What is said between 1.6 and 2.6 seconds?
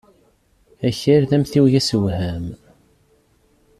asewham.